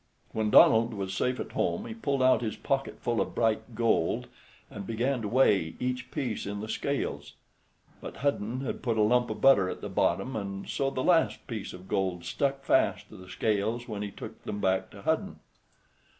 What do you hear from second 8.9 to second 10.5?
a lump of butter at the bottom,